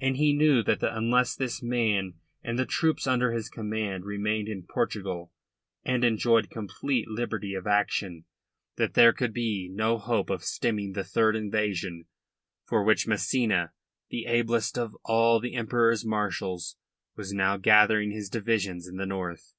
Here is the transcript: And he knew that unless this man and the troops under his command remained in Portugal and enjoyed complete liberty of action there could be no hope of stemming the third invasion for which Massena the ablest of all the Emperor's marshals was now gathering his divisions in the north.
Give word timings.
And 0.00 0.16
he 0.16 0.32
knew 0.32 0.62
that 0.62 0.82
unless 0.82 1.36
this 1.36 1.62
man 1.62 2.14
and 2.42 2.58
the 2.58 2.64
troops 2.64 3.06
under 3.06 3.30
his 3.32 3.50
command 3.50 4.06
remained 4.06 4.48
in 4.48 4.62
Portugal 4.62 5.34
and 5.84 6.02
enjoyed 6.02 6.48
complete 6.48 7.06
liberty 7.08 7.52
of 7.52 7.66
action 7.66 8.24
there 8.76 9.12
could 9.12 9.34
be 9.34 9.68
no 9.70 9.98
hope 9.98 10.30
of 10.30 10.44
stemming 10.44 10.92
the 10.94 11.04
third 11.04 11.36
invasion 11.36 12.06
for 12.64 12.82
which 12.82 13.06
Massena 13.06 13.74
the 14.08 14.24
ablest 14.24 14.78
of 14.78 14.96
all 15.04 15.40
the 15.40 15.54
Emperor's 15.54 16.06
marshals 16.06 16.76
was 17.14 17.34
now 17.34 17.58
gathering 17.58 18.12
his 18.12 18.30
divisions 18.30 18.88
in 18.88 18.96
the 18.96 19.04
north. 19.04 19.52